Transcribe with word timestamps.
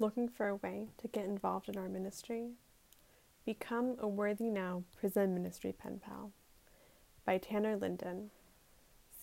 Looking 0.00 0.28
for 0.28 0.46
a 0.46 0.54
way 0.54 0.90
to 0.98 1.08
get 1.08 1.24
involved 1.24 1.68
in 1.68 1.76
our 1.76 1.88
ministry? 1.88 2.50
Become 3.44 3.96
a 3.98 4.06
Worthy 4.06 4.48
Now 4.48 4.84
Prison 4.96 5.34
Ministry 5.34 5.72
Pen 5.72 5.98
Pal 5.98 6.30
by 7.26 7.38
Tanner 7.38 7.76
Linden, 7.76 8.30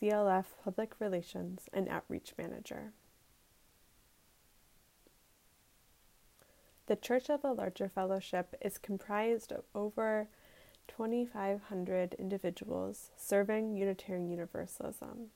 CLF 0.02 0.46
Public 0.62 1.00
Relations 1.00 1.70
and 1.72 1.88
Outreach 1.88 2.34
Manager. 2.38 2.92
The 6.88 6.98
Church 6.98 7.30
of 7.30 7.42
the 7.42 7.54
Larger 7.54 7.88
Fellowship 7.88 8.54
is 8.62 8.78
comprised 8.78 9.54
of 9.54 9.64
over 9.74 10.28
2,500 10.90 12.16
individuals 12.20 13.12
serving 13.16 13.78
Unitarian 13.78 14.28
Universalism, 14.30 15.28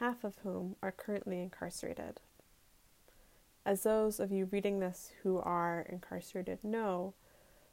half 0.00 0.24
of 0.24 0.38
whom 0.38 0.74
are 0.82 0.90
currently 0.90 1.40
incarcerated. 1.40 2.20
As 3.66 3.82
those 3.82 4.20
of 4.20 4.30
you 4.30 4.44
reading 4.44 4.80
this 4.80 5.10
who 5.22 5.38
are 5.38 5.86
incarcerated 5.88 6.62
know, 6.62 7.14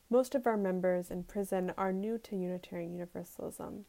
most 0.10 0.36
of 0.36 0.48
our 0.48 0.56
members 0.56 1.12
in 1.12 1.24
prison 1.24 1.74
are 1.78 1.92
new 1.92 2.18
to 2.20 2.36
Unitarian 2.38 2.94
Universalism 2.94 3.86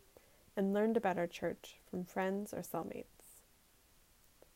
and 0.56 0.74
learned 0.74 0.96
about 0.96 1.16
our 1.16 1.28
church 1.28 1.76
from 1.88 2.04
friends 2.04 2.52
or 2.52 2.60
cellmates. 2.60 3.44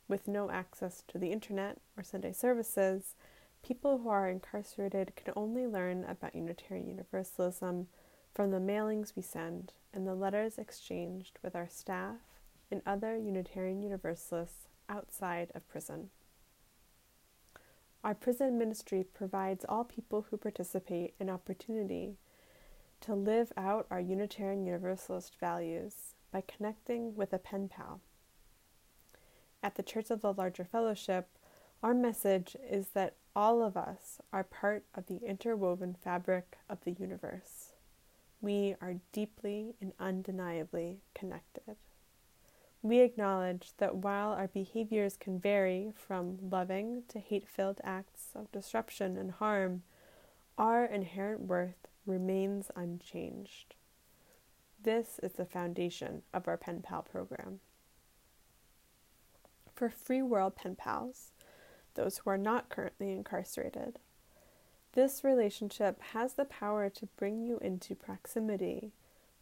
With 0.08 0.26
no 0.26 0.50
access 0.50 1.04
to 1.06 1.18
the 1.18 1.30
internet 1.30 1.78
or 1.96 2.02
Sunday 2.02 2.32
services, 2.32 3.14
people 3.62 3.98
who 3.98 4.08
are 4.08 4.28
incarcerated 4.28 5.14
can 5.14 5.32
only 5.36 5.66
learn 5.68 6.04
about 6.04 6.34
Unitarian 6.34 6.88
Universalism 6.88 7.86
from 8.34 8.50
the 8.50 8.58
mailings 8.58 9.14
we 9.14 9.22
send 9.22 9.72
and 9.94 10.04
the 10.04 10.14
letters 10.14 10.58
exchanged 10.58 11.38
with 11.44 11.54
our 11.54 11.68
staff 11.68 12.40
and 12.72 12.82
other 12.84 13.16
Unitarian 13.16 13.82
Universalists 13.82 14.66
outside 14.88 15.52
of 15.54 15.68
prison. 15.68 16.10
Our 18.06 18.14
prison 18.14 18.56
ministry 18.56 19.02
provides 19.02 19.64
all 19.68 19.82
people 19.82 20.26
who 20.30 20.36
participate 20.36 21.14
an 21.18 21.28
opportunity 21.28 22.18
to 23.00 23.16
live 23.16 23.52
out 23.56 23.88
our 23.90 23.98
Unitarian 23.98 24.64
Universalist 24.64 25.34
values 25.40 26.14
by 26.30 26.44
connecting 26.46 27.16
with 27.16 27.32
a 27.32 27.38
pen 27.38 27.68
pal. 27.68 28.00
At 29.60 29.74
the 29.74 29.82
Church 29.82 30.12
of 30.12 30.20
the 30.20 30.32
Larger 30.32 30.64
Fellowship, 30.64 31.28
our 31.82 31.94
message 31.94 32.56
is 32.70 32.90
that 32.94 33.16
all 33.34 33.60
of 33.60 33.76
us 33.76 34.20
are 34.32 34.44
part 34.44 34.84
of 34.94 35.06
the 35.06 35.18
interwoven 35.26 35.96
fabric 36.00 36.58
of 36.70 36.84
the 36.84 36.92
universe 36.92 37.72
we 38.40 38.76
are 38.80 38.94
deeply 39.10 39.74
and 39.80 39.92
undeniably 39.98 41.00
connected. 41.14 41.76
We 42.86 43.00
acknowledge 43.00 43.72
that 43.78 43.96
while 43.96 44.30
our 44.30 44.46
behaviors 44.46 45.16
can 45.16 45.40
vary 45.40 45.90
from 45.92 46.38
loving 46.40 47.02
to 47.08 47.18
hate 47.18 47.48
filled 47.48 47.80
acts 47.82 48.28
of 48.32 48.52
disruption 48.52 49.16
and 49.16 49.32
harm, 49.32 49.82
our 50.56 50.84
inherent 50.84 51.40
worth 51.40 51.88
remains 52.06 52.70
unchanged. 52.76 53.74
This 54.80 55.18
is 55.20 55.32
the 55.32 55.44
foundation 55.44 56.22
of 56.32 56.46
our 56.46 56.56
Pen 56.56 56.80
Pal 56.80 57.02
program. 57.02 57.58
For 59.74 59.90
Free 59.90 60.22
World 60.22 60.54
Pen 60.54 60.76
Pals, 60.76 61.32
those 61.94 62.18
who 62.18 62.30
are 62.30 62.38
not 62.38 62.68
currently 62.68 63.10
incarcerated, 63.10 63.98
this 64.92 65.24
relationship 65.24 66.00
has 66.12 66.34
the 66.34 66.44
power 66.44 66.88
to 66.90 67.08
bring 67.16 67.42
you 67.42 67.58
into 67.58 67.96
proximity 67.96 68.92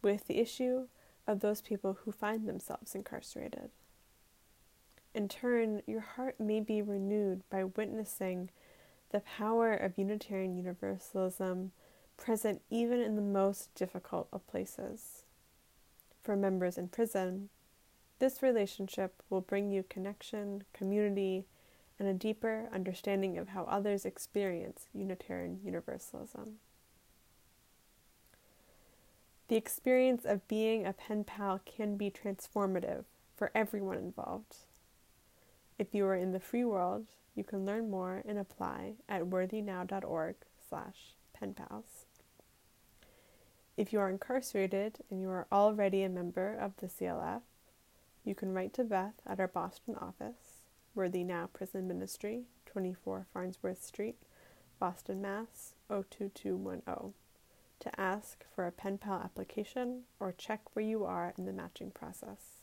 with 0.01 0.25
the 0.25 0.39
issue 0.39 0.87
of 1.27 1.39
those 1.39 1.61
people 1.61 1.97
who 2.03 2.11
find 2.11 2.47
themselves 2.47 2.95
incarcerated. 2.95 3.71
In 5.13 5.27
turn, 5.27 5.81
your 5.87 6.01
heart 6.01 6.39
may 6.39 6.59
be 6.59 6.81
renewed 6.81 7.41
by 7.49 7.63
witnessing 7.63 8.49
the 9.11 9.21
power 9.21 9.73
of 9.73 9.97
Unitarian 9.97 10.57
Universalism 10.57 11.71
present 12.17 12.61
even 12.69 12.99
in 12.99 13.15
the 13.15 13.21
most 13.21 13.73
difficult 13.75 14.27
of 14.33 14.45
places. 14.47 15.23
For 16.21 16.35
members 16.35 16.77
in 16.77 16.89
prison, 16.89 17.49
this 18.19 18.41
relationship 18.41 19.21
will 19.29 19.41
bring 19.41 19.71
you 19.71 19.83
connection, 19.83 20.63
community, 20.73 21.45
and 21.99 22.07
a 22.07 22.13
deeper 22.13 22.67
understanding 22.73 23.37
of 23.37 23.49
how 23.49 23.63
others 23.65 24.05
experience 24.05 24.87
Unitarian 24.93 25.59
Universalism. 25.63 26.55
The 29.47 29.55
experience 29.55 30.25
of 30.25 30.47
being 30.47 30.85
a 30.85 30.93
pen 30.93 31.23
pal 31.23 31.59
can 31.63 31.97
be 31.97 32.09
transformative 32.09 33.05
for 33.35 33.51
everyone 33.53 33.97
involved. 33.97 34.55
If 35.77 35.93
you 35.93 36.05
are 36.05 36.15
in 36.15 36.31
the 36.31 36.39
free 36.39 36.65
world, 36.65 37.05
you 37.35 37.43
can 37.43 37.65
learn 37.65 37.91
more 37.91 38.23
and 38.25 38.39
apply 38.39 38.93
at 39.07 39.23
worthynow.org 39.23 40.35
slash 40.67 41.13
penpals. 41.39 42.05
If 43.77 43.91
you 43.91 43.99
are 43.99 44.09
incarcerated 44.09 44.99
and 45.11 45.21
you 45.21 45.29
are 45.29 45.47
already 45.51 46.01
a 46.01 46.09
member 46.09 46.57
of 46.57 46.71
the 46.77 46.87
CLF, 46.87 47.41
you 48.23 48.33
can 48.33 48.53
write 48.53 48.73
to 48.75 48.83
Beth 48.83 49.21
at 49.27 49.39
our 49.39 49.47
Boston 49.47 49.95
office 49.95 50.61
Worthy 50.95 51.23
Now 51.23 51.49
Prison 51.51 51.87
Ministry, 51.87 52.45
24 52.65 53.27
Farnsworth 53.33 53.83
Street, 53.83 54.15
Boston, 54.79 55.21
Mass. 55.21 55.73
02210, 55.89 57.13
to 57.85 58.01
ask 58.01 58.43
for 58.53 58.65
a 58.65 58.71
pen 58.71 58.97
pal 58.97 59.21
application 59.23 60.01
or 60.19 60.31
check 60.31 60.61
where 60.73 60.83
you 60.83 61.05
are 61.05 61.33
in 61.37 61.45
the 61.45 61.53
matching 61.53 61.91
process. 61.91 62.57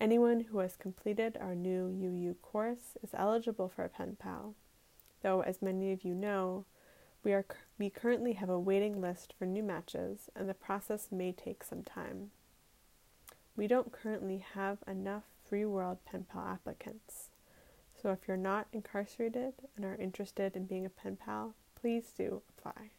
Anyone 0.00 0.40
who 0.40 0.58
has 0.58 0.76
completed 0.76 1.38
our 1.40 1.54
new 1.54 1.86
UU 1.86 2.34
course 2.42 2.96
is 3.04 3.10
eligible 3.14 3.68
for 3.68 3.84
a 3.84 3.88
pen 3.88 4.16
pal, 4.18 4.54
though, 5.22 5.42
as 5.42 5.62
many 5.62 5.92
of 5.92 6.04
you 6.04 6.12
know, 6.12 6.64
we, 7.22 7.32
are, 7.32 7.46
we 7.78 7.88
currently 7.88 8.32
have 8.32 8.50
a 8.50 8.58
waiting 8.58 9.00
list 9.00 9.32
for 9.38 9.46
new 9.46 9.62
matches 9.62 10.28
and 10.34 10.48
the 10.48 10.54
process 10.54 11.08
may 11.12 11.30
take 11.30 11.62
some 11.62 11.84
time. 11.84 12.32
We 13.56 13.68
don't 13.68 13.92
currently 13.92 14.44
have 14.54 14.78
enough 14.88 15.22
free 15.48 15.64
world 15.64 15.98
pen 16.04 16.26
pal 16.30 16.44
applicants. 16.44 17.28
So 18.02 18.10
if 18.10 18.26
you're 18.26 18.36
not 18.36 18.66
incarcerated 18.72 19.54
and 19.76 19.84
are 19.84 19.94
interested 19.94 20.56
in 20.56 20.66
being 20.66 20.84
a 20.84 20.90
pen 20.90 21.16
pal, 21.16 21.54
please 21.80 22.12
do 22.18 22.42
apply. 22.58 22.90